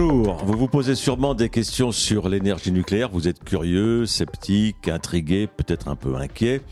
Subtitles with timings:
[0.00, 5.48] Bonjour, vous vous posez sûrement des questions sur l'énergie nucléaire, vous êtes curieux, sceptique, intrigué,
[5.48, 6.62] peut-être un peu inquiet,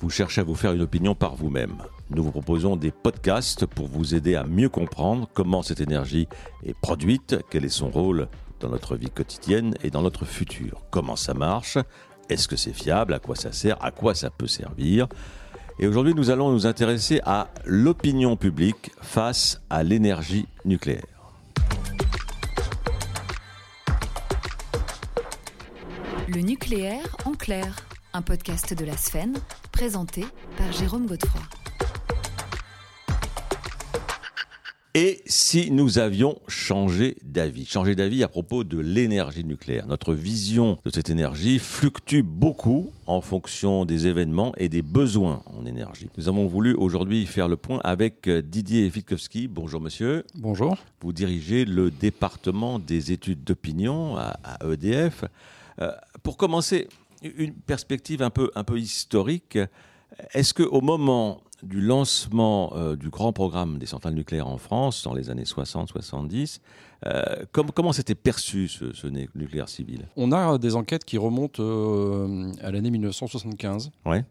[0.00, 1.78] vous cherchez à vous faire une opinion par vous-même.
[2.10, 6.28] Nous vous proposons des podcasts pour vous aider à mieux comprendre comment cette énergie
[6.64, 8.28] est produite, quel est son rôle
[8.60, 11.78] dans notre vie quotidienne et dans notre futur, comment ça marche,
[12.28, 15.08] est-ce que c'est fiable, à quoi ça sert, à quoi ça peut servir?
[15.80, 21.17] Et aujourd'hui, nous allons nous intéresser à l'opinion publique face à l'énergie nucléaire.
[26.30, 27.74] Le nucléaire en clair,
[28.12, 29.38] un podcast de la Sphène,
[29.72, 30.26] présenté
[30.58, 31.40] par Jérôme Godefroy.
[34.92, 39.86] Et si nous avions changé d'avis Changé d'avis à propos de l'énergie nucléaire.
[39.86, 45.64] Notre vision de cette énergie fluctue beaucoup en fonction des événements et des besoins en
[45.64, 46.10] énergie.
[46.18, 49.48] Nous avons voulu aujourd'hui faire le point avec Didier Witkowski.
[49.48, 50.24] Bonjour monsieur.
[50.34, 50.76] Bonjour.
[51.00, 55.24] Vous dirigez le département des études d'opinion à, EDF.
[55.80, 56.88] Euh, pour commencer,
[57.22, 59.58] une perspective un peu, un peu historique.
[60.32, 65.14] Est-ce qu'au moment du lancement euh, du grand programme des centrales nucléaires en France dans
[65.14, 66.60] les années 60-70,
[67.06, 70.06] euh, comment s'était perçu ce, nucléaire civil?
[70.16, 73.90] On a des enquêtes qui remontent euh, à l'année 1975.
[74.06, 74.24] Ouais.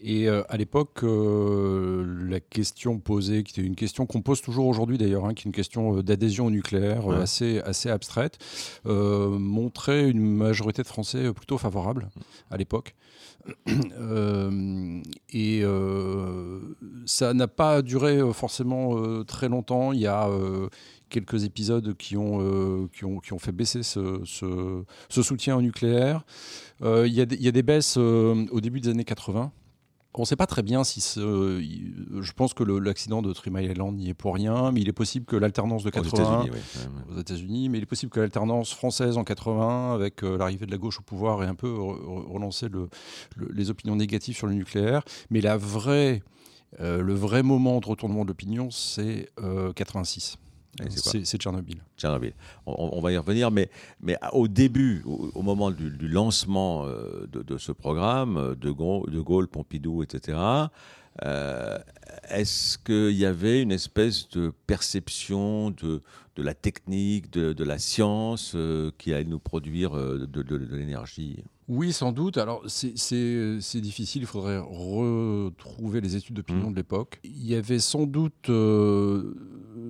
[0.00, 5.26] Et à l'époque, la question posée, qui était une question qu'on pose toujours aujourd'hui d'ailleurs,
[5.26, 8.38] hein, qui est une question d'adhésion au nucléaire assez, assez abstraite,
[8.84, 12.10] montrait une majorité de Français plutôt favorable
[12.50, 12.94] à l'époque.
[14.00, 15.00] Euh,
[15.30, 16.60] et euh,
[17.06, 19.92] ça n'a pas duré euh, forcément très longtemps.
[19.92, 20.28] Il y a
[21.08, 26.24] quelques épisodes qui ont, qui ont, qui ont fait baisser ce, ce, soutien au nucléaire.
[26.82, 29.52] il, y a des, il y a des baisses au début des années 80.
[30.14, 33.70] On ne sait pas très bien si ce, je pense que l'accident de Three Mile
[33.70, 36.46] Island n'y est pour rien, mais il est possible que l'alternance de 80
[37.14, 40.70] aux États-Unis, mais il est possible que l'alternance française en 80 avec euh, l'arrivée de
[40.72, 42.66] la gauche au pouvoir ait un peu relancé
[43.50, 45.02] les opinions négatives sur le nucléaire.
[45.30, 46.22] Mais la vraie,
[46.80, 49.30] euh, le vrai moment de retournement de l'opinion, c'est
[49.76, 50.38] 86.
[50.88, 51.82] C'est Tchernobyl.
[51.96, 52.32] Tchernobyl.
[52.66, 57.72] On, va y revenir, mais, mais au début, au, moment du, lancement euh, de, ce
[57.72, 60.38] programme, euh, de Gaulle, de Gaulle Pompidou, etc.,
[61.24, 61.78] euh,
[62.28, 66.00] est-ce qu'il y avait une espèce de perception de,
[66.36, 68.56] de la technique, de, de la science
[68.98, 71.42] qui allait nous produire de l'énergie?
[71.68, 72.38] Oui, sans doute.
[72.38, 74.22] Alors, c'est difficile.
[74.22, 76.72] Il faudrait retrouver les études d'opinion mmh.
[76.72, 77.20] de l'époque.
[77.24, 78.48] Il y avait sans doute.
[78.48, 79.34] Euh,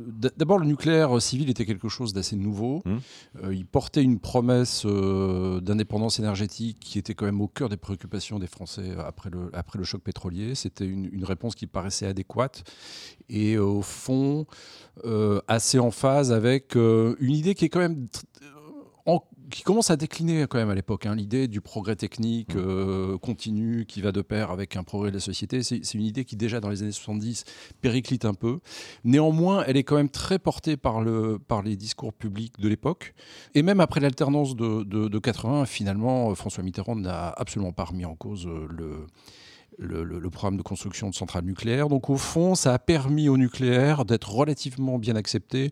[0.09, 2.83] d'abord, le nucléaire civil était quelque chose d'assez nouveau.
[2.85, 2.97] Mmh.
[3.45, 7.77] Euh, il portait une promesse euh, d'indépendance énergétique qui était quand même au cœur des
[7.77, 10.55] préoccupations des Français après le, après le choc pétrolier.
[10.55, 12.65] C'était une, une, réponse qui paraissait adéquate
[13.29, 14.47] et, au fond,
[15.47, 18.09] assez en phase avec une idée qui est quand même
[19.51, 21.07] qui commence à décliner quand même à l'époque.
[21.07, 22.59] Hein, l'idée du progrès technique mmh.
[22.59, 26.25] euh, continu qui va de pair avec un progrès de la société, c'est une idée
[26.25, 27.45] qui déjà dans les années 70
[27.81, 28.61] périclite un peu.
[29.05, 33.15] Néanmoins, elle est quand même très portée par, le, par les discours publics de l'époque.
[33.55, 38.15] Et même après l'alternance de, de, 80, finalement, François Mitterrand n'a absolument pas remis en
[38.15, 39.07] cause euh, le...
[39.81, 41.89] Le, le, programme de construction de centrales nucléaires.
[41.89, 45.71] Donc au fond, ça a permis au nucléaire d'être relativement bien accepté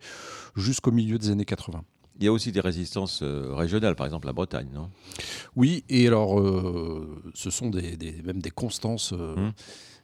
[0.54, 1.82] jusqu'au milieu des années 80.
[2.19, 4.91] Il y a aussi des résistances euh, régionales, par exemple la Bretagne, non?
[5.54, 9.12] Oui, et alors euh, ce sont des, même des constances.
[9.12, 9.53] Euh, hum.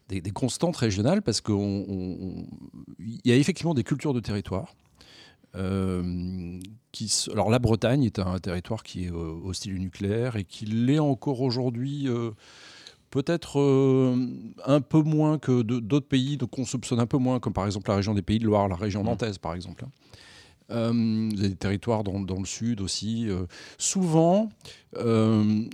[0.09, 2.45] Des, constantes régionales parce qu'il
[3.25, 4.75] y a effectivement des cultures de territoire.
[6.93, 10.99] qui, alors la Bretagne est un territoire qui est hostile au nucléaire et qui l'est
[10.99, 12.09] encore aujourd'hui
[13.09, 13.59] peut-être
[14.67, 17.89] un peu moins que d'autres pays, donc on soupçonne un peu moins, comme par exemple
[17.89, 19.07] la région des Pays de Loire, la région hum.
[19.07, 19.87] nantaise par exemple.
[19.87, 19.91] Hein.
[20.73, 23.29] Euh, des territoires dans, le sud aussi.
[23.29, 23.45] Euh,
[23.79, 24.49] souvent,
[24.97, 25.65] euh,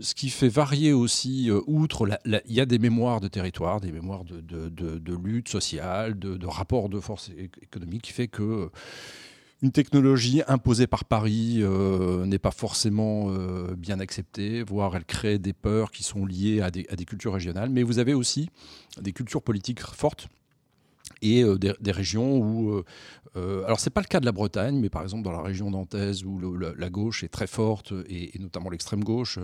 [0.00, 4.24] ce qui fait varier aussi, outre, il y a des mémoires de territoire, des mémoires
[4.24, 7.30] de, lutte sociale, de, de rapport de force
[7.60, 8.70] économique, qui fait que
[9.62, 11.62] une technologie imposée par Paris
[12.26, 13.30] n'est pas forcément
[13.76, 17.70] bien acceptée, voire elle crée des peurs qui sont liées à des, cultures régionales.
[17.70, 18.48] Mais vous avez aussi
[19.00, 20.28] des cultures politiques fortes
[21.22, 22.84] et euh, des, régions où, euh,
[23.36, 26.24] euh, alors pas le cas de la Bretagne, mais par exemple dans la région nantaise
[26.24, 29.38] où la, gauche est très forte et, notamment l'extrême gauche,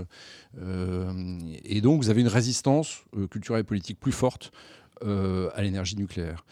[1.64, 4.52] et donc vous avez une résistance culturelle et politique plus forte
[5.02, 6.44] à l'énergie nucléaire.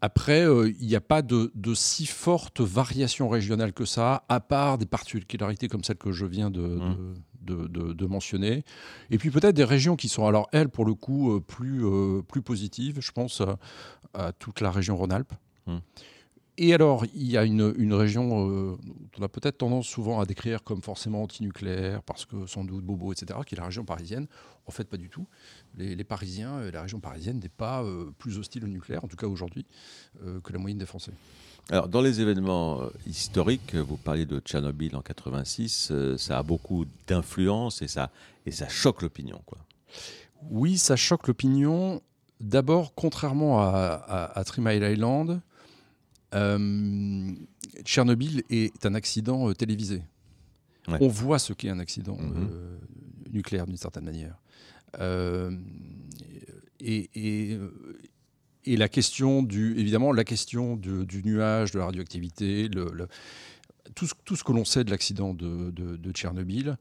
[0.00, 0.46] après,
[0.80, 5.68] il n'y a pas de, si forte variation régionale que ça, à part des particularités
[5.68, 7.14] comme celles que je viens de, mmh
[7.46, 8.64] de, mentionner.
[9.10, 12.22] Et puis peut-être des régions qui sont alors, elles, pour le coup, euh, plus, euh,
[12.22, 13.00] plus positives.
[13.00, 13.42] Je pense
[14.14, 15.32] à, toute la région Rhône-Alpes.
[15.68, 15.80] Hum.
[16.58, 18.76] et alors, il y a une, région euh,
[19.14, 23.12] qu'on a peut-être tendance souvent à décrire comme forcément antinucléaire, parce que sans doute bobo,
[23.12, 24.28] etc., qui est la région parisienne.
[24.66, 25.26] En fait, pas du tout.
[25.76, 27.84] Les, Parisiens, la région parisienne n'est pas
[28.18, 29.66] plus hostile au nucléaire, en tout cas aujourd'hui,
[30.42, 31.12] que la moyenne des Français.
[31.70, 37.82] Alors, dans les événements historiques, vous parliez de Tchernobyl en 86, ça a beaucoup d'influence
[37.82, 38.10] et ça,
[38.46, 39.58] et ça choque l'opinion, quoi.
[40.50, 42.02] Oui, ça choque l'opinion.
[42.40, 45.40] D'abord, contrairement à, à, Three Mile Island,
[46.34, 47.32] euh,
[47.84, 50.02] Tchernobyl est un accident euh, télévisé.
[50.88, 52.48] On voit ce qu'est un accident mhm.
[52.52, 52.78] euh,
[53.32, 54.36] nucléaire d'une certaine manière.
[56.78, 57.58] Et, et,
[58.66, 62.68] la question du, évidemment, la question du, nuage, de la radioactivité,
[63.94, 66.76] tout, ce, que l'on sait de l'accident de, Tchernobyl,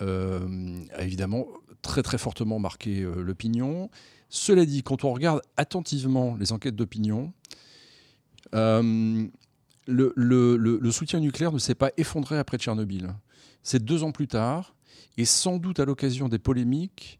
[0.00, 1.48] a évidemment
[1.82, 3.90] très très fortement marqué l'opinion.
[4.28, 7.32] Cela dit, quand on regarde attentivement les enquêtes d'opinion,
[8.54, 9.26] euh,
[9.86, 13.14] le, soutien nucléaire ne s'est pas effondré après Tchernobyl.
[13.62, 14.74] C'est deux ans plus tard,
[15.16, 17.18] et sans doute à l'occasion des polémiques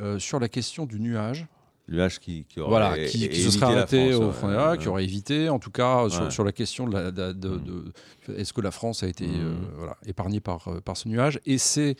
[0.00, 1.46] euh, sur la question du nuage.
[1.88, 5.60] Nuage qui, qui, aurait voilà, qui, se serait arrêté au fond, qui aurait évité, en
[5.60, 7.92] tout cas, sur, la question de, de,
[8.36, 11.40] est-ce que la France a été euh, voilà, épargnée par, par ce nuage?
[11.46, 11.96] Et c'est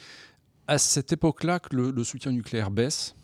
[0.69, 3.15] à cette époque-là que le, soutien nucléaire baisse.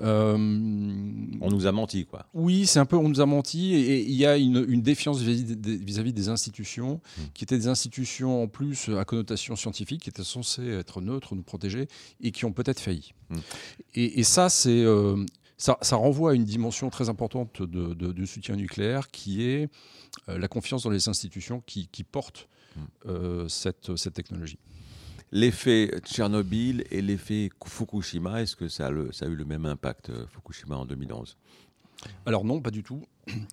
[0.00, 2.26] Euh, on nous a menti, quoi.
[2.32, 6.12] Oui, c'est un peu on nous a menti, et il y a une, défiance vis-à-vis
[6.12, 7.22] des, institutions, hmm.
[7.34, 11.42] qui étaient des institutions en plus à connotation scientifique, qui étaient censées être neutres, nous
[11.42, 11.88] protéger,
[12.20, 13.12] et qui ont peut-être failli.
[13.94, 15.24] Et, ça, c'est euh,
[15.60, 19.68] ça, renvoie à une dimension très importante du soutien nucléaire, qui est
[20.28, 23.48] euh, la confiance dans les institutions qui, portent hmm.
[23.48, 24.58] cette, cette technologie.
[25.32, 30.76] L'effet Tchernobyl et l'effet Fukushima, est-ce que ça a, eu le même impact, euh, Fukushima,
[30.76, 31.36] en 2011
[32.26, 33.02] Alors non, pas du tout.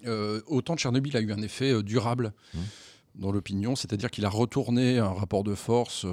[0.07, 2.59] Euh, autant Tchernobyl a eu un effet euh, durable mmh.
[3.15, 6.03] dans l'opinion, c'est-à-dire qu'il a retourné un rapport de force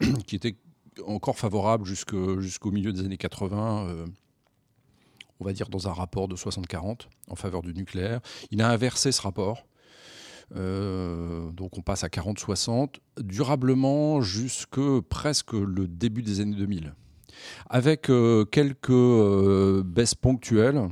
[0.26, 0.56] qui était
[1.06, 4.04] encore favorable jusqu'au milieu des années 80
[5.40, 8.20] on va dire dans un rapport de 60-40 en faveur du nucléaire.
[8.50, 9.64] Il a inversé ce rapport
[10.56, 16.94] euh, donc on passe à 40-60, durablement jusque presque le début des années 2000
[17.70, 20.90] avec euh, quelques euh, baisses ponctuelles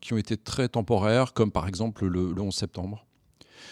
[0.00, 3.06] qui ont été très temporaires, comme par exemple le, 11 septembre.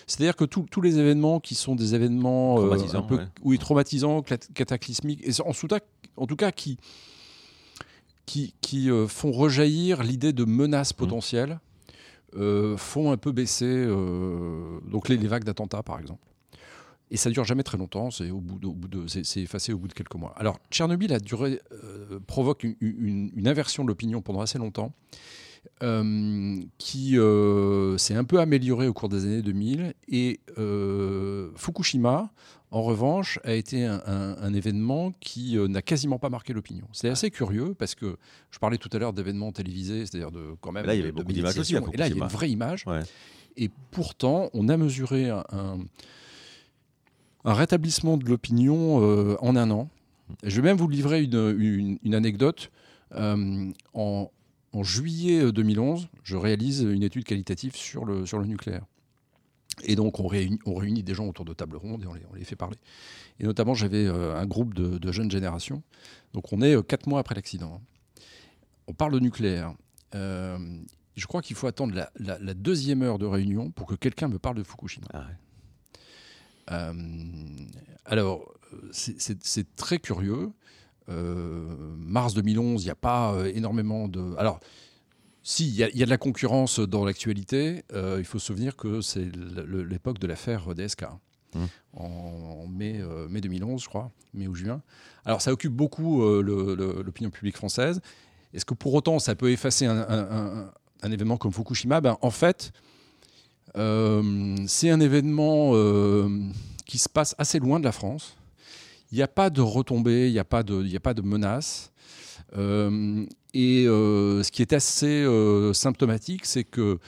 [0.07, 5.33] C'est-à-dire que tous les événements qui sont des événements un peu oui, traumatisants, cataclysmiques, et
[5.43, 5.53] en,
[6.17, 6.79] en tout cas qui,
[8.27, 10.97] qui, qui font rejaillir l'idée de menace mmh.
[10.97, 11.61] potentielle,
[12.37, 16.27] euh, font un peu baisser euh, donc les, vagues d'attentats, par exemple.
[17.11, 18.59] Et ça dure jamais très longtemps, c'est au bout
[18.89, 20.33] de, c'est effacé au bout de quelques mois.
[20.39, 24.95] Alors Tchernobyl a duré, euh, provoque une, inversion de l'opinion pendant assez longtemps,
[26.79, 27.17] qui
[27.99, 29.93] s'est un peu améliorée au cours des années 2000.
[30.09, 30.41] Et
[31.55, 32.33] Fukushima,
[32.73, 36.87] en revanche, a été un, événement qui euh, n'a quasiment pas marqué l'opinion.
[36.93, 38.17] C'est assez curieux parce que
[38.51, 40.87] je parlais tout à l'heure d'événements télévisés, c'est-à-dire de quand même.
[40.87, 41.77] Là, il y avait beaucoup d'images aussi.
[41.77, 42.87] Et là, il y a une vraie image.
[43.59, 45.45] Et pourtant, on a mesuré un,
[47.45, 49.91] un rétablissement de l'opinion euh, en un an.
[50.43, 52.71] Je vais même vous livrer une, une, anecdote.
[53.15, 54.31] Euh, en,
[54.73, 58.87] en, juillet 2011, je réalise une étude qualitative sur le, sur le nucléaire.
[59.85, 62.77] Et donc, on réunit, des gens autour de table ronde et on les, fait parler.
[63.41, 65.83] Et notamment, j'avais euh, un groupe de, jeunes générations.
[66.33, 67.81] Donc, on est euh, quatre mois après l'accident.
[68.87, 69.75] On parle de nucléaire.
[70.15, 70.59] Euh,
[71.15, 74.57] je crois qu'il faut attendre la, deuxième heure de réunion pour que quelqu'un me parle
[74.57, 75.07] de Fukushima.
[75.13, 75.27] Ah
[78.05, 78.55] alors,
[78.93, 80.51] c'est très curieux.
[81.09, 84.35] mars 2011, il n'y a pas énormément de.
[84.39, 84.61] Alors,
[85.43, 87.85] si, il y, a de la concurrence dans l'actualité.
[87.93, 89.29] Euh, il faut se souvenir que c'est
[89.67, 91.05] l'époque de l'affaire DSK.
[91.55, 91.65] Mmh.
[91.95, 94.83] En, mai, euh, mai 2011, je crois, mai ou juin.
[95.25, 98.01] Alors, ça occupe beaucoup euh, l'opinion publique française.
[98.55, 100.71] Est-ce que pour autant, ça peut effacer un,
[101.03, 102.01] événement comme Fukushima?
[102.01, 102.73] Ben, En fait,
[103.75, 105.73] c'est un événement
[106.87, 108.37] qui se passe assez loin de la France.
[109.11, 111.92] Il n'y a pas de retombées, il n'y a, pas de, a pas de menaces.
[112.57, 116.99] Euh, et euh, ce qui est assez euh, symptomatique, c'est que,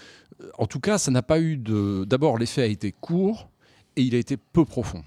[0.59, 2.05] en tout cas, ça n'a pas eu de.
[2.07, 3.49] D'abord, l'effet a été court
[3.97, 5.05] et il a été peu profond.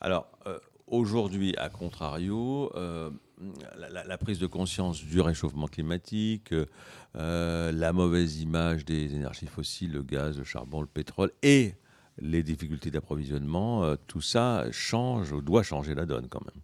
[0.00, 0.28] Alors,
[0.86, 6.54] aujourd'hui, à contrario, la, prise de conscience du réchauffement climatique,
[7.14, 11.74] la mauvaise image des énergies fossiles, le gaz, le charbon, le pétrole et
[12.18, 16.63] les difficultés d'approvisionnement, tout ça change ou doit changer la donne quand même.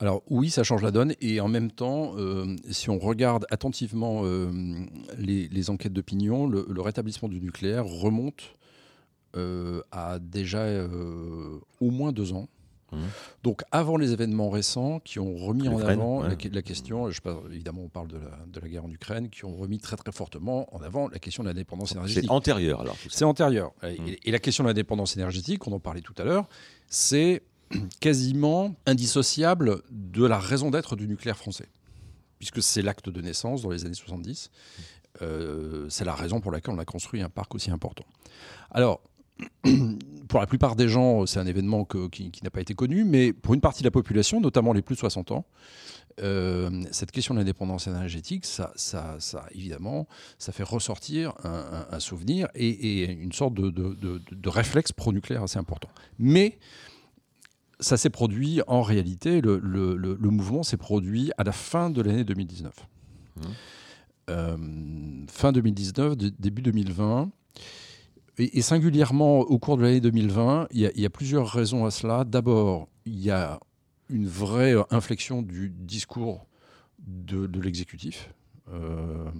[0.00, 1.14] Alors oui, ça change la donne.
[1.20, 4.50] Et en même temps, euh, si on regarde attentivement euh,
[5.18, 8.54] les, enquêtes d'opinion, le, rétablissement du nucléaire remonte
[9.36, 10.66] euh, à déjà
[11.80, 12.48] au moins deux ans.
[12.90, 12.96] Mmh.
[13.42, 17.20] Donc avant les événements récents qui ont remis en avant la, question, je
[17.52, 20.80] évidemment on parle de la, guerre en Ukraine, qui ont remis très très fortement en
[20.80, 22.24] avant la question de l'indépendance énergétique.
[22.24, 23.72] C'est antérieur alors C'est antérieur.
[23.82, 23.86] Mmh.
[24.24, 26.48] et, la question de l'indépendance énergétique, on en parlait tout à l'heure,
[26.86, 27.42] c'est
[28.00, 31.68] quasiment indissociable de la raison d'être du nucléaire français,
[32.38, 34.50] puisque c'est l'acte de naissance dans les années 70.
[35.22, 38.04] Euh, c'est la raison pour laquelle on a construit un parc aussi important.
[38.70, 39.00] Alors,
[40.28, 43.54] pour la plupart des gens, c'est un événement qui, n'a pas été connu, mais pour
[43.54, 45.44] une partie de la population, notamment les plus de 60 ans,
[46.20, 48.72] euh, cette question de l'indépendance énergétique, ça,
[49.52, 50.08] évidemment,
[50.38, 55.90] ça fait ressortir un, souvenir et, une sorte de, de réflexe pro-nucléaire assez important.
[56.18, 56.58] Mais
[57.80, 62.74] ça s'est produit en réalité, le, mouvement s'est produit à la fin de l'année 2019.
[63.36, 63.40] Mmh.
[64.30, 64.56] Euh,
[65.28, 67.30] fin 2019, début 2020.
[68.38, 72.24] Et, singulièrement au cours de l'année 2020, il y, a plusieurs raisons à cela.
[72.24, 73.58] D'abord, il y a
[74.10, 76.46] une vraie inflexion du discours
[77.04, 78.32] de, l'exécutif,
[78.72, 79.30] euh,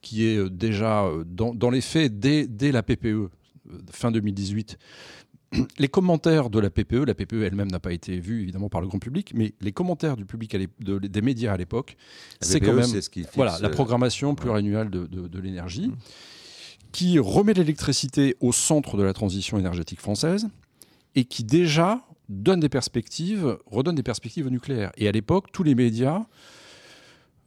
[0.00, 3.30] qui est déjà dans, les faits, dès, dès la PPE, euh,
[3.92, 4.76] fin 2018,
[5.78, 8.86] les commentaires de la PPE, la PPE elle-même n'a pas été vue évidemment par le
[8.86, 11.96] grand public, mais les commentaires du public des médias à l'époque,
[12.40, 15.96] c'est quand e, même voilà, la programmation pluriannuelle de, de, l'énergie, mmh.
[16.92, 20.48] qui remet l'électricité au centre de la transition énergétique française
[21.14, 24.92] et qui déjà donne des perspectives, redonne des perspectives au nucléaire.
[24.96, 26.26] Et à l'époque, tous les médias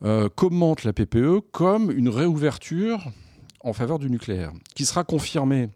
[0.03, 3.11] euh, commentent la PPE comme une réouverture
[3.63, 5.69] en faveur du nucléaire, qui sera confirmée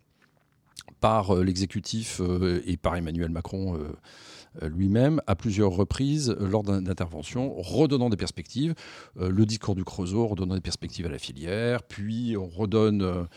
[1.00, 7.54] par euh, l'exécutif euh, et par Emmanuel Macron euh, lui-même à plusieurs reprises lors d'interventions,
[7.58, 8.74] redonnant des perspectives.
[9.20, 13.28] le discours du Creusot redonnant des perspectives à la filière, puis on redonne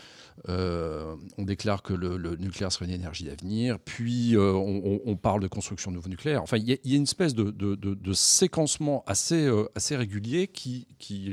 [0.47, 5.47] euh, on déclare que le, nucléaire serait une énergie d'avenir, puis euh, on, parle de
[5.47, 6.41] construction de nouveaux nucléaires.
[6.41, 10.87] Enfin, il y, a une espèce de, séquencement assez, euh, assez régulier qui,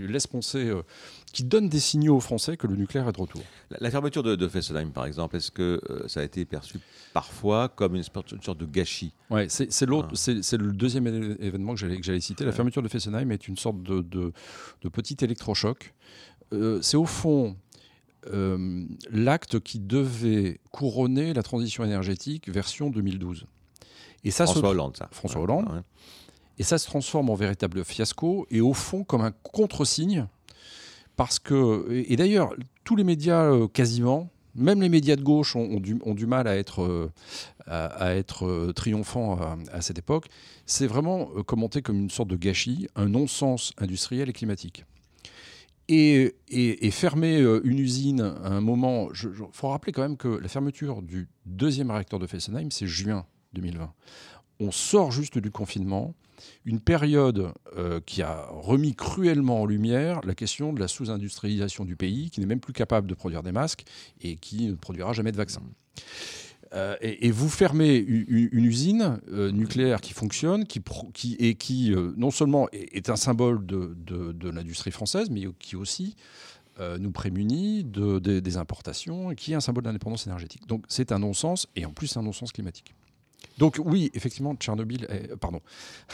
[0.09, 0.73] laisse penser,
[1.33, 3.43] qui donne des signaux aux Français que le nucléaire est de retour.
[3.71, 6.81] La, fermeture de, Fessenheim, par exemple, est-ce que ça a été perçu
[7.15, 9.13] parfois comme une, sorte de gâchis?
[9.49, 10.41] C'est l'autre, ah.
[10.43, 12.45] c'est le deuxième événement que j'allais citer.
[12.45, 14.33] La fermeture de Fessenheim est une sorte de,
[14.93, 15.95] petit électrochoc.
[16.81, 17.57] c'est au fond
[18.33, 23.47] euh, l'acte qui devait couronner la transition énergétique version 2012.
[24.25, 25.09] Et ça François Hollande, ça.
[25.13, 25.83] François Hollande.
[26.59, 30.27] Et ça se transforme en véritable fiasco et au fond comme un contre-signe.
[31.17, 32.55] Parce que, et d'ailleurs,
[32.85, 36.83] tous les médias euh, quasiment, même les médias de gauche ont, du, mal à être,
[36.83, 37.11] euh,
[37.67, 39.39] à, être triomphants
[39.71, 40.29] à, cette époque.
[40.65, 44.85] C'est vraiment commenté comme une sorte de gâchis, un non-sens industriel et climatique.
[45.89, 46.35] Et,
[46.91, 51.03] fermer euh, une usine à un moment, il faut rappeler quand même que la fermeture
[51.03, 53.93] du deuxième réacteur de Fessenheim, c'est juin 2020.
[54.59, 56.15] On sort juste du confinement,
[56.65, 61.97] une période euh, qui a remis cruellement en lumière la question de la sous-industrialisation du
[61.97, 63.85] pays, qui n'est même plus capable de produire des masques
[64.21, 65.63] et qui ne produira jamais de vaccins.
[66.73, 70.83] Euh, et, vous fermez une, usine euh, nucléaire qui fonctionne, qui,
[71.15, 76.17] qui et qui euh, non seulement est, un symbole de, l'industrie française, mais qui aussi
[76.99, 80.67] nous prémunit de, des importations et qui est un symbole d'indépendance énergétique.
[80.67, 82.95] Donc c'est un non-sens et en plus un non-sens climatique.
[83.57, 85.09] Donc oui, effectivement, Tchernobyl,
[85.41, 85.61] pardon,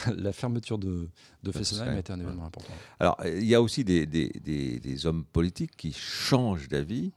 [0.16, 1.08] la fermeture de,
[1.42, 2.72] de Fessenheim a été un événement important.
[3.00, 7.12] Alors il y a aussi des, des hommes politiques qui changent d'avis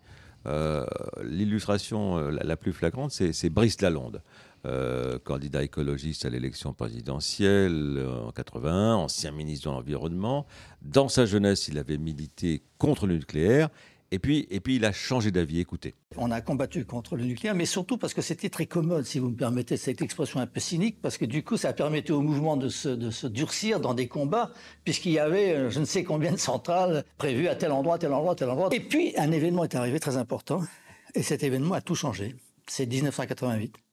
[0.47, 0.85] euh,
[1.23, 4.21] l'illustration euh, la, plus flagrante, c'est Brice Lalonde.
[4.65, 10.47] Euh, candidat écologiste à l'élection présidentielle en 81, ancien ministre de l'Environnement.
[10.81, 13.69] Dans sa jeunesse, il avait milité contre le nucléaire
[14.11, 15.93] et puis, et puis il a changé d'avis, écoutez.
[16.17, 19.29] On a combattu contre le nucléaire, mais surtout parce que c'était très commode, si vous
[19.29, 22.55] me permettez cette expression un peu cynique, parce que du coup, ça permettait au mouvement
[22.55, 24.51] de se, de se durcir dans des combats,
[24.83, 28.13] puisqu'il y avait euh, je ne sais combien de centrales prévues à tel endroit, tel
[28.13, 28.69] endroit, tel endroit.
[28.71, 30.61] Et puis, un événement est arrivé très important,
[31.15, 32.35] et cet événement a tout changé.
[32.67, 33.84] C'est 1988.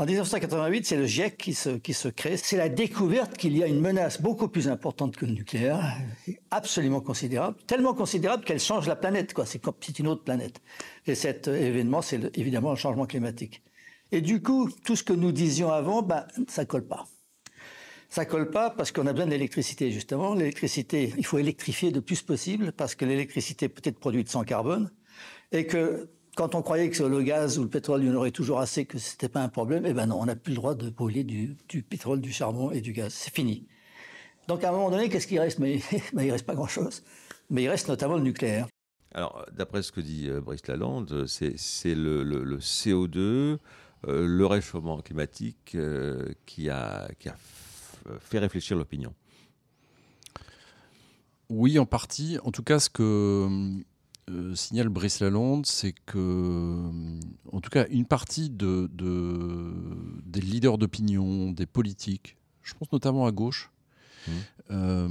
[0.00, 2.36] En 1988, c'est le GIEC qui se, crée.
[2.36, 5.98] C'est la découverte qu'il y a une menace beaucoup plus importante que le nucléaire,
[6.52, 9.34] absolument considérable, tellement considérable qu'elle change la planète.
[9.44, 10.60] C'est, une autre planète.
[11.08, 13.64] Et cet événement, c'est évidemment le changement climatique.
[14.12, 17.08] Et du coup, tout ce que nous disions avant, ben, ça colle pas.
[18.08, 20.34] Ça colle pas parce qu'on a besoin d'électricité, justement.
[20.34, 24.92] L'électricité, il faut électrifier le plus possible parce que l'électricité peut être produite sans carbone
[25.50, 28.30] et que quand on croyait que le gaz ou le pétrole, il y en aurait
[28.30, 30.56] toujours assez, que ce n'était pas un problème, eh ben non, on n'a plus le
[30.56, 33.12] droit de brûler du, pétrole, du charbon et du gaz.
[33.12, 33.66] C'est fini.
[34.46, 35.58] Donc à un moment donné, qu'est-ce qui reste?
[35.58, 35.80] Mais
[36.12, 37.02] ben, il ne reste pas grand-chose.
[37.50, 38.68] Mais il reste notamment le nucléaire.
[39.12, 41.56] Alors, d'après ce que dit euh, Brice Lalande, c'est
[41.96, 43.58] le, CO2,
[44.06, 45.76] le réchauffement climatique
[46.46, 47.36] qui, a, qui a
[48.20, 49.12] fait réfléchir l'opinion.
[51.50, 52.38] Oui, en partie.
[52.44, 53.82] En tout cas, ce que
[54.28, 57.20] euh, signale Brice Lalonde, c'est que, euh,
[57.52, 58.90] en tout cas, une partie de,
[60.24, 63.70] des leaders d'opinion, des politiques, je pense notamment à gauche,
[64.26, 64.32] mmh.
[64.70, 65.08] euh,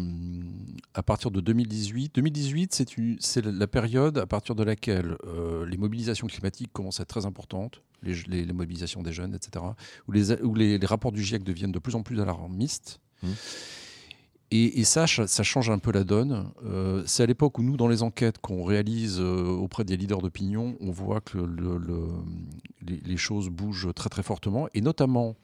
[0.93, 2.15] à partir de 2018.
[2.15, 5.17] 2018, c'est la période à partir de laquelle
[5.67, 9.65] les mobilisations climatiques commencent à être très importantes, les, mobilisations des jeunes, etc.,
[10.07, 12.99] où les, où les, rapports du GIEC deviennent de plus en plus alarmistes.
[13.23, 13.27] Mmh.
[14.49, 16.51] Et, ça, ça change un peu la donne.
[16.63, 20.21] Euh, c'est à l'époque où nous, dans les enquêtes qu'on réalise euh, auprès des leaders
[20.21, 21.81] d'opinion, on voit que le,
[22.81, 24.69] les, choses bougent très très fortement.
[24.73, 25.35] Et notamment,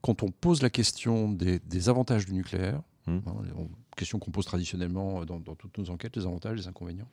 [0.00, 3.16] quand on pose la question des, avantages du nucléaire, mmh.
[3.26, 7.10] hein, question qu'on pose traditionnellement dans, toutes nos enquêtes, les avantages, les inconvénients,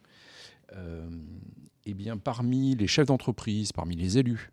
[0.77, 1.09] euh,
[1.85, 4.51] eh bien, parmi les chefs d'entreprise, parmi les élus,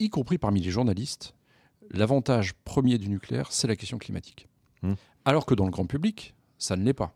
[0.00, 1.34] y compris parmi les journalistes,
[1.90, 4.48] l'avantage premier du nucléaire, c'est la question climatique.
[4.82, 4.94] Mmh.
[5.26, 7.12] Alors que dans le grand public, ça ne l'est pas.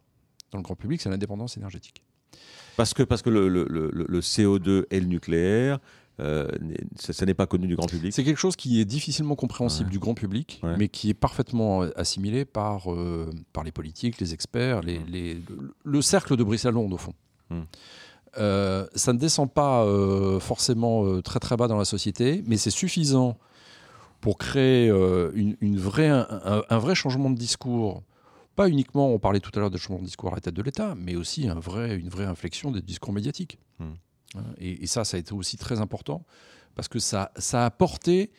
[0.51, 2.03] Dans le grand public, c'est l'indépendance énergétique.
[2.77, 5.79] Parce que, parce que le, CO2 et le nucléaire,
[6.19, 6.49] euh,
[6.97, 10.01] ça, n'est pas connu du grand public C'est quelque chose qui est difficilement compréhensible du
[10.01, 15.41] grand public, mais qui est parfaitement assimilé par, euh, par les politiques, les experts, les,
[15.85, 17.15] le, cercle de Bruxelles-Londres, au fond.
[18.39, 19.87] Euh, ça ne descend pas
[20.41, 23.39] forcément très très bas dans la société, mais c'est suffisant
[24.21, 28.03] pour créer euh, une, vraie, un, vrai changement de discours.
[28.57, 30.63] Pas uniquement, on parlait tout à l'heure de changement de discours à la tête de
[30.63, 33.59] l'État, mais aussi un vrai, une vraie inflexion des discours médiatiques.
[33.79, 33.93] Hmm.
[34.37, 36.25] Hein, et, ça, ça a été aussi très important
[36.75, 38.31] parce que ça, ça a porté,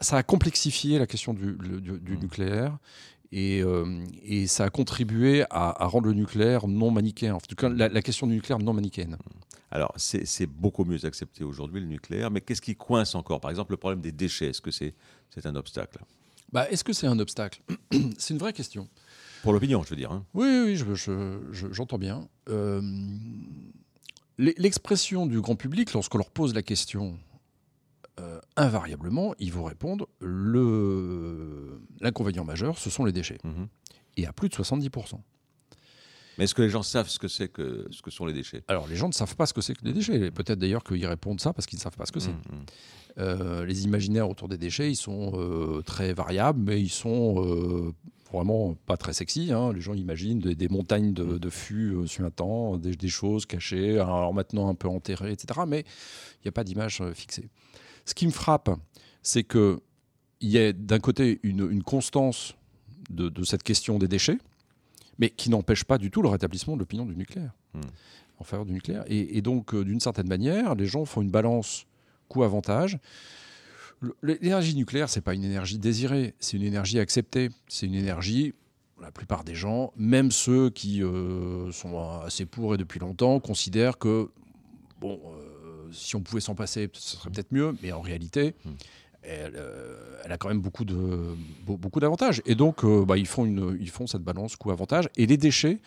[0.00, 2.20] ça a complexifié la question du, du, hmm.
[2.20, 2.78] nucléaire
[3.32, 7.34] et, euh, et, ça a contribué à, rendre le nucléaire non manichéen.
[7.34, 9.12] En tout cas, la, la question du nucléaire non manichéenne.
[9.12, 9.50] Hmm.
[9.72, 13.40] Alors, c'est beaucoup mieux accepté aujourd'hui, le nucléaire, mais qu'est-ce qui coince encore?
[13.40, 14.94] Par exemple, le problème des déchets, est-ce que c'est
[15.44, 16.00] un obstacle?
[16.52, 17.62] Bah, Est-ce que c'est un obstacle?
[18.18, 18.88] C'est une vraie question.
[19.42, 20.10] Pour l'opinion, je veux dire.
[20.10, 20.26] Hein.
[20.34, 20.82] Oui, oui,
[21.72, 22.28] j'entends bien.
[22.48, 22.82] Euh,
[24.36, 27.16] l'expression du grand public, lorsqu'on leur pose la question,
[28.60, 30.08] invariablement, ils vont répondre
[32.00, 33.38] l'inconvénient majeur, ce sont les déchets.
[33.44, 33.64] Mmh
[34.16, 35.20] Et à plus de 70%.
[36.38, 38.62] Mais est-ce que les gens savent ce que c'est que ce que sont les déchets?
[38.68, 40.30] Alors les gens ne savent pas ce que c'est que les déchets.
[40.30, 42.30] Peut-être d'ailleurs qu'ils répondent ça parce qu'ils ne savent pas ce que c'est.
[42.30, 42.64] Mmh, mmh.
[43.18, 47.92] Euh, les imaginaires autour des déchets, ils sont euh, très variables, mais ils sont euh,
[48.32, 49.52] vraiment pas très sexy.
[49.52, 49.72] Hein.
[49.72, 54.68] Les gens imaginent des, montagnes de, de fûts suintants, des, des, choses cachées, alors maintenant
[54.68, 55.60] un peu enterrées, etc.
[55.66, 57.50] Mais il n'y a pas d'image fixée.
[58.10, 58.70] Ce qui me frappe,
[59.22, 59.78] c'est qu'il
[60.40, 62.56] y a d'un côté une, constance
[63.08, 64.38] de, de, cette question des déchets,
[65.20, 67.82] mais qui n'empêche pas du tout le rétablissement de l'opinion du nucléaire, hmm.
[68.38, 69.04] en faveur du nucléaire.
[69.06, 71.86] Et, donc, euh, d'une certaine manière, les gens font une balance
[72.28, 72.98] coût-avantage.
[74.24, 77.50] L'énergie nucléaire, c'est pas une énergie désirée, c'est une énergie acceptée.
[77.68, 78.54] C'est une énergie,
[79.00, 83.98] la plupart des gens, même ceux qui euh, sont assez pour et depuis longtemps, considèrent
[83.98, 84.30] que,
[85.00, 85.49] bon, euh,
[85.92, 88.70] si on pouvait s'en passer, ce serait peut-être mieux, mais en réalité, hmm.
[89.26, 92.40] Euh, elle, a quand même beaucoup, de, beaucoup d'avantages.
[92.46, 95.08] Et donc, euh, bah, ils, font une, ils font cette balance coût-avantage.
[95.16, 95.80] Et les déchets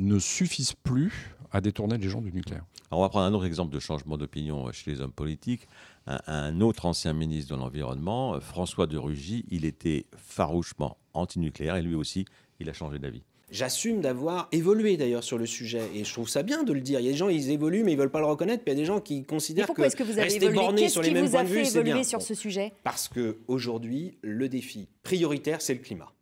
[0.00, 2.64] ne suffisent plus à détourner les gens du nucléaire.
[2.90, 5.66] Alors on va prendre un autre exemple de changement d'opinion chez les hommes politiques.
[6.06, 11.96] Un, autre ancien ministre de l'Environnement, François de Rugy, il était farouchement anti-nucléaire et lui
[11.96, 12.26] aussi,
[12.60, 13.22] il a changé d'avis.
[13.50, 16.98] J'assume d'avoir évolué d'ailleurs sur le sujet et je trouve ça bien de le dire.
[16.98, 18.64] Il y a des gens ils évoluent mais ils veulent pas le reconnaître.
[18.64, 20.48] Puis il y a des gens qui considèrent pourquoi que, est-ce que vous avez rester
[20.50, 22.02] borné sur les mêmes points de vue c'est bien.
[22.02, 22.72] sur ce sujet?
[22.82, 26.12] Parce que aujourd'hui le défi prioritaire c'est le climat.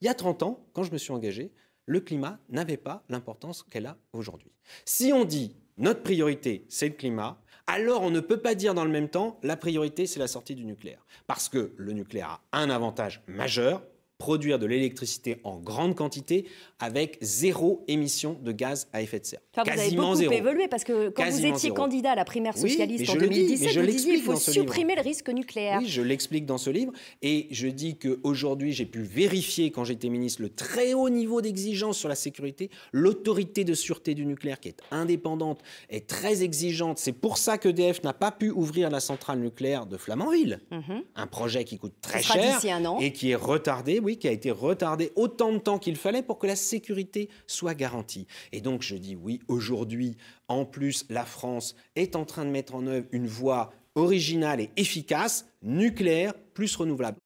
[0.00, 1.52] Il y a 30 ans, quand je me suis engagé,
[1.86, 4.50] le climat n'avait pas l'importance qu'elle a aujourd'hui.
[4.84, 8.84] Si on dit notre priorité c'est le climat, alors on ne peut pas dire dans
[8.84, 11.06] le même temps la priorité c'est la sortie du nucléaire.
[11.28, 13.82] Parce que le nucléaire a un avantage majeur,
[14.22, 16.46] produire de l'électricité en grande quantité
[16.78, 19.40] avec zéro émission de gaz à effet de serre.
[19.56, 23.10] Enfin, vous avez beaucoup évolué parce que quand vous étiez candidat à la primaire socialiste
[23.10, 25.80] en 2017, vous disiez qu'il faut supprimer le risque nucléaire.
[25.80, 30.08] Oui, je l'explique dans ce livre et je dis qu'aujourd'hui, j'ai pu vérifier quand j'étais
[30.08, 32.70] ministre le très haut niveau d'exigence sur la sécurité.
[32.92, 36.98] L'autorité de sûreté du nucléaire qui est indépendante est très exigeante.
[36.98, 40.60] C'est pour ça que qu'EDF n'a pas pu ouvrir la centrale nucléaire de Flamanville.
[40.70, 41.02] Mhm.
[41.16, 42.60] Un projet qui coûte très cher
[43.00, 43.98] et qui est retardé.
[44.00, 47.74] Oui, qui a été retardé autant de temps qu'il fallait pour que la sécurité soit
[47.74, 48.26] garantie.
[48.52, 50.16] Et donc je dis oui, aujourd'hui,
[50.48, 54.70] en plus, la France est en train de mettre en œuvre une voie originale et
[54.76, 57.18] efficace, nucléaire plus renouvelable.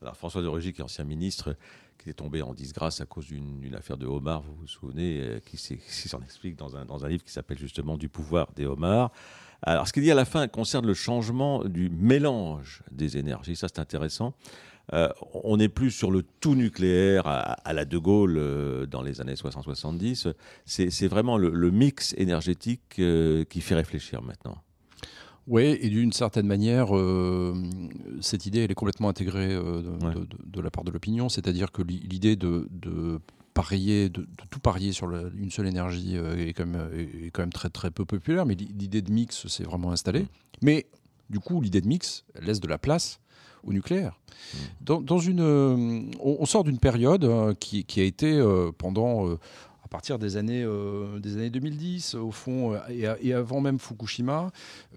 [0.00, 1.56] Alors François de Rugy, qui est ancien ministre,
[1.98, 5.56] qui est tombé en disgrâce à cause d'une affaire de homard, vous vous souvenez, qui
[5.56, 9.10] s'en explique dans un, dans un livre qui s'appelle justement Du pouvoir des homards.
[9.62, 13.56] Alors, ce qu'il dit à la fin concerne le changement du mélange des énergies.
[13.56, 14.34] Ça, c'est intéressant.
[14.92, 15.08] Euh,
[15.42, 19.34] on n'est plus sur le tout nucléaire à, la De Gaulle euh, dans les années
[19.34, 20.34] 60-70.
[20.66, 24.56] C'est vraiment le, mix énergétique euh, qui fait réfléchir maintenant.
[25.46, 26.88] Oui, et d'une certaine manière,
[28.22, 32.66] cette idée, elle est complètement intégrée de, la part de l'opinion, c'est-à-dire que l'idée de,
[33.52, 37.68] parier, de, tout parier sur une seule énergie est, quand même, est, quand même, très,
[37.68, 40.22] très peu populaire, mais l'idée de mix s'est vraiment installée.
[40.22, 40.28] Mm.
[40.62, 40.86] Mais
[41.28, 43.20] du coup, l'idée de mix laisse de la place
[43.66, 44.18] au nucléaire.
[44.54, 44.58] Mmh.
[45.02, 49.32] Dans, une, euh, on, sort d'une période euh, qui, a été euh, pendant
[49.84, 50.66] à partir des années,
[51.20, 54.50] des années 2010, au fond, et, avant même Fukushima,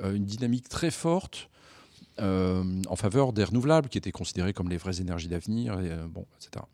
[0.04, 1.50] une dynamique très forte
[2.20, 5.78] en faveur des renouvelables, qui étaient considérés comme les vraies énergies d'avenir,
[6.10, 6.66] bon, etc.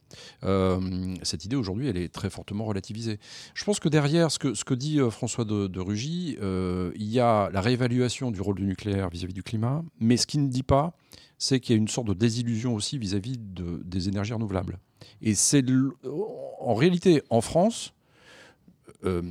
[1.23, 3.19] cette idée, aujourd'hui, elle est très fortement relativisée.
[3.55, 7.19] Je pense que derrière ce que, ce que dit François de, de Rugy, il y
[7.19, 10.49] a la réévaluation du rôle du nucléaire vis-à-vis -vis du climat, mais ce qu'il ne
[10.49, 10.93] dit pas,
[11.43, 14.79] c'est qu'il y a une sorte de désillusion aussi vis-à-vis de, des énergies renouvelables.
[15.21, 15.61] Et c'est
[16.61, 17.93] en réalité en France.
[19.03, 19.21] Euh,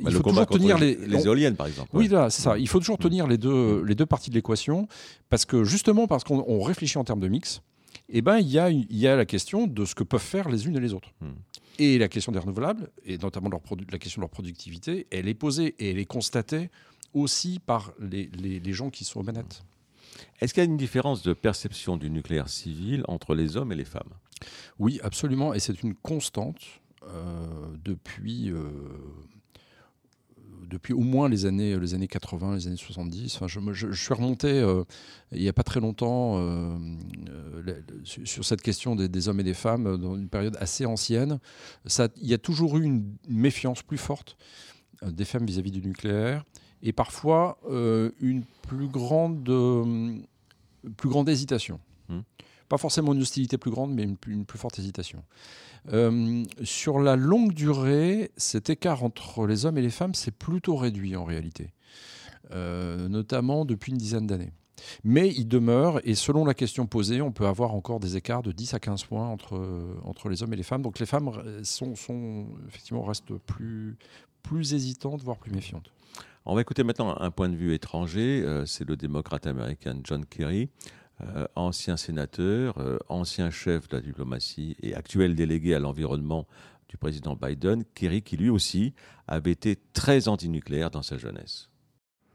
[0.00, 1.90] il faut toujours tenir les, les, éoliennes, par exemple.
[1.94, 2.56] Oui, c'est ça.
[2.56, 3.02] Il faut toujours mm.
[3.02, 4.86] tenir les deux, les deux parties de l'équation,
[5.28, 7.60] parce que justement, parce qu'on réfléchit en termes de mix,
[8.08, 10.48] eh ben, il, y a, il y a la question de ce que peuvent faire
[10.48, 11.12] les unes et les autres.
[11.20, 11.26] Mm.
[11.80, 15.34] Et la question des renouvelables, et notamment leur la question de leur productivité, elle est
[15.34, 16.70] posée et elle est constatée
[17.14, 19.64] aussi par les, les, les gens qui sont aux manettes.
[20.40, 23.76] Est-ce qu'il y a une différence de perception du nucléaire civil entre les hommes et
[23.76, 24.12] les femmes?
[24.78, 27.46] Oui, absolument, et c'est une constante euh,
[27.82, 28.68] depuis, euh,
[30.68, 33.36] depuis au moins les années, les années 80, les années 70.
[33.36, 34.84] Enfin, je, suis remonté euh,
[35.32, 36.78] il n'y a pas très longtemps
[38.04, 41.38] sur cette question des, hommes et des femmes dans une période assez ancienne.
[41.86, 44.36] Ça, il y a toujours eu une méfiance plus forte
[45.02, 46.44] des femmes vis à -vis du nucléaire
[46.82, 50.16] et parfois euh, une plus grande, euh,
[50.96, 51.80] plus grande hésitation.
[52.08, 52.20] Hmm.
[52.68, 55.22] Pas forcément une hostilité plus grande, mais une, plus forte hésitation.
[55.92, 60.76] Euh, sur la longue durée, cet écart entre les hommes et les femmes s'est plutôt
[60.76, 61.72] réduit en réalité,
[62.52, 64.52] notamment depuis une dizaine d'années.
[65.04, 68.52] Mais il demeure, et selon la question posée, on peut avoir encore des écarts de
[68.52, 69.60] 10 à 15 points entre,
[70.04, 70.82] entre les hommes et les femmes.
[70.82, 71.30] Donc les femmes
[71.64, 73.98] sont, sont effectivement restent plus,
[74.42, 75.90] plus hésitantes, voire plus méfiantes.
[76.46, 78.42] On va écouter maintenant un point de vue étranger.
[78.42, 80.70] Euh, c'est le démocrate américain John Kerry,
[81.20, 86.46] euh, ancien sénateur, euh, ancien chef de la diplomatie et actuel délégué à l'environnement
[86.88, 87.84] du président Biden.
[87.94, 88.94] Kerry, qui lui aussi
[89.28, 91.68] avait été très antinucléaire dans sa jeunesse.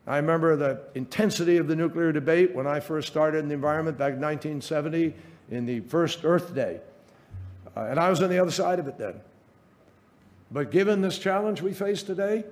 [0.08, 3.98] I remember the intensity of the nuclear debate when I first started in the environment
[3.98, 5.16] back in 1970
[5.52, 6.80] in the first Earth Day.
[7.76, 9.16] Uh, and I was on the other side of it then.
[10.52, 12.44] But given this challenge we face today,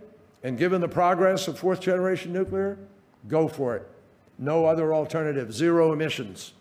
[0.45, 2.77] And given the progress of fourth generation nuclear,
[3.27, 3.83] go for it.
[4.37, 6.53] No other alternative, zero emissions.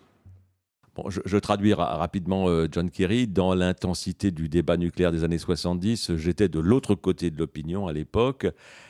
[0.95, 3.27] Bon, je, je, traduis rapidement euh, John Kerry.
[3.27, 7.93] Dans l'intensité du débat nucléaire des années 70, j'étais de l'autre côté de l'opinion à
[7.93, 8.45] l'époque,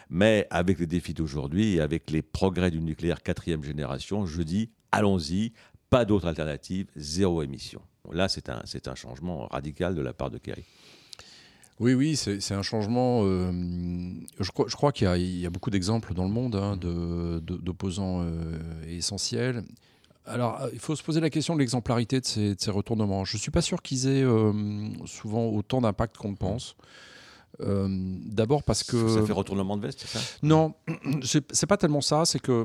[0.10, 4.70] mais avec les défis d'aujourd'hui et avec les progrès du nucléaire quatrième génération, je dis
[4.92, 5.54] allons-y,
[5.90, 7.82] pas d'autre alternative, zéro émission.
[8.12, 10.66] Là, c'est un, un changement radical de la part de Kerry.
[11.84, 13.24] Oui, oui, c'est un changement.
[13.26, 13.52] Euh,
[14.40, 18.22] je, crois, je crois qu'il y, y, a beaucoup d'exemples dans le monde hein, d'opposants
[18.22, 19.66] euh, essentiels.
[20.26, 23.26] Alors, euh, il faut se poser la question de l'exemplarité de, ces, ces retournements.
[23.26, 24.26] Je ne suis pas sûr qu'ils aient
[25.06, 26.78] souvent autant d'impact qu'on le pense.
[27.60, 29.10] D'abord parce que.
[29.10, 30.24] Ça fait retournement de veste, c'est ça?
[30.42, 30.76] Non,
[31.22, 32.24] c'est pas tellement ça.
[32.24, 32.64] C'est que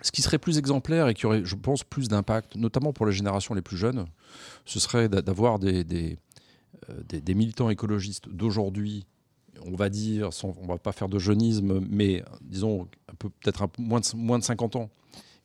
[0.00, 3.12] ce qui serait plus exemplaire et qui aurait, je pense, plus d'impact, notamment pour les
[3.12, 4.06] générations les plus jeunes,
[4.64, 6.18] ce serait d'avoir des, des
[6.90, 9.06] euh, des, militants écologistes d'aujourd'hui,
[9.64, 14.38] on va dire, on va pas faire de jeunisme, mais disons peut-être moins de, moins
[14.38, 14.90] de 50 ans,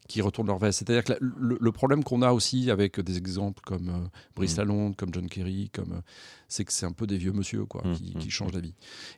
[0.08, 0.80] qui retournent leur veste.
[0.80, 4.60] C'est-à-dire que le, problème qu'on a aussi avec des exemples comme euh, Brice mmh.
[4.60, 6.02] Lalonde, comme John Kerry, comme, euh,
[6.48, 8.74] c'est que c'est un peu des vieux monsieur quoi, mmh, qui, mmh, changent d'avis.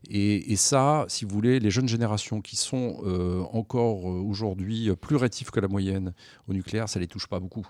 [0.10, 5.16] Et, et, ça, si vous voulez, les jeunes générations qui sont euh, encore aujourd'hui plus
[5.16, 6.14] rétifs que la moyenne
[6.48, 7.68] au nucléaire, ça les touche pas beaucoup.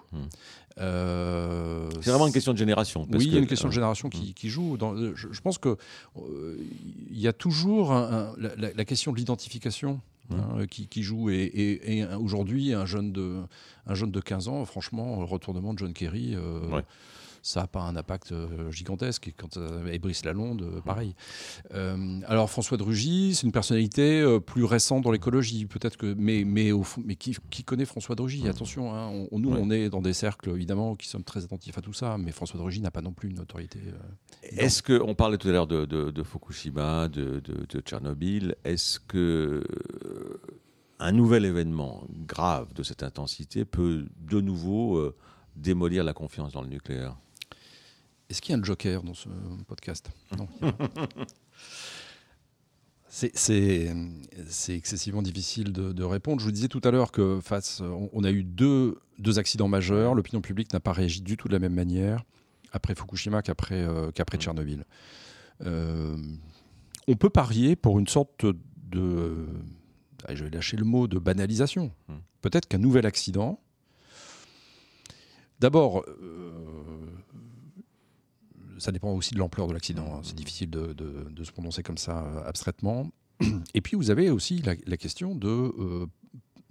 [0.77, 0.81] c'est
[2.05, 3.05] vraiment une question de génération.
[3.11, 4.77] oui, il y a une question de génération qui, qui joue.
[4.77, 5.77] Dans, je, pense que
[6.15, 11.29] il y a toujours la, question de l'identification Hein, qui, joue.
[11.29, 13.41] Et, aujourd'hui, un, jeune de,
[13.87, 16.35] un jeune de 15 ans, franchement, le retournement de John Kerry.
[16.35, 16.81] Euh,
[17.41, 18.33] ça n'a pas un impact
[18.69, 19.29] gigantesque.
[19.29, 19.57] Et quand
[20.01, 21.15] Brice Lalonde, pareil.
[22.27, 26.73] alors François de Rugy, c'est une personnalité plus récente dans l'écologie, peut-être que, mais, mais,
[26.73, 30.49] au mais qui, connaît François de Rugy Attention, hein, nous, on est dans des cercles
[30.49, 33.13] évidemment qui sommes très attentifs à tout ça, mais François de Rugy n'a pas non
[33.13, 33.79] plus une autorité.
[34.43, 39.63] Est-ce que, on parlait tout à l'heure de, Fukushima, de, de Tchernobyl, est-ce que
[40.99, 45.15] un nouvel événement grave de cette intensité peut de nouveau euh,
[45.55, 47.17] démolir la confiance dans le nucléaire
[48.29, 49.29] Est-ce qu'il y a un joker dans ce
[49.67, 50.09] podcast?
[50.37, 50.47] Non.
[53.11, 53.91] C'est
[54.69, 56.39] excessivement difficile de, répondre.
[56.39, 60.13] Je vous disais tout à l'heure que face, on, a eu deux, deux accidents majeurs.
[60.13, 62.23] L'opinion publique n'a pas réagi du tout de la même manière
[62.71, 64.37] après Fukushima qu'après euh, mmh.
[64.37, 64.85] Tchernobyl.
[65.65, 66.15] Euh,
[67.07, 69.47] on peut parier pour une sorte de
[70.29, 71.91] je vais lâcher le mot de banalisation.
[72.07, 72.17] Hmm.
[72.41, 73.59] Peut-être qu'un nouvel accident.
[75.59, 76.51] D'abord, euh,
[78.77, 80.15] ça dépend aussi de l'ampleur de l'accident.
[80.15, 80.21] Hein.
[80.23, 83.11] C'est difficile de, se prononcer comme ça euh, abstraitement.
[83.73, 85.47] Et puis, vous avez aussi la, question de.
[85.47, 86.07] Euh,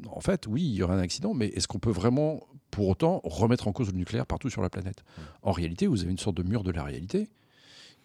[0.07, 3.21] en fait, oui, il y aura un accident, mais est-ce qu'on peut vraiment, pour autant,
[3.25, 5.05] remettre en cause le nucléaire partout sur la planète?
[5.17, 5.23] Hmm.
[5.43, 7.29] En réalité, vous avez une sorte de mur de la réalité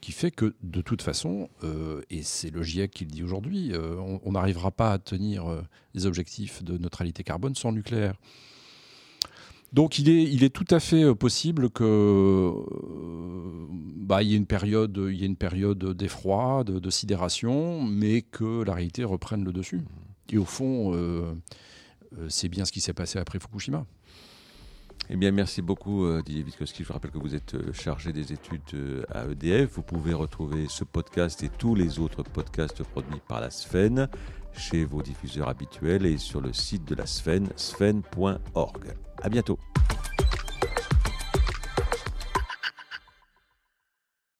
[0.03, 3.71] qui fait que de toute façon, euh, et c'est le GIEC qui le dit aujourd'hui,
[3.71, 5.61] euh, on n'arrivera pas à tenir euh,
[5.93, 8.15] les objectifs de neutralité carbone sans nucléaire.
[9.71, 12.51] Donc il est, tout à fait possible que
[13.95, 14.91] bah, il y ait une période,
[15.95, 19.81] d'effroi, de, de, sidération, mais que la réalité reprenne le dessus.
[20.29, 20.93] Et au fond,
[22.27, 23.85] c'est bien ce qui s'est passé après Fukushima.
[25.09, 26.83] Eh bien, merci beaucoup euh, Didier Witkowski.
[26.83, 29.73] Je rappelle que vous êtes euh, chargé des études euh, à EDF.
[29.73, 34.07] Vous pouvez retrouver ce podcast et tous les autres podcasts produits par la Sfen
[34.53, 38.95] chez vos diffuseurs habituels et sur le site de la Sfen, sfen.org.
[39.21, 39.59] À bientôt.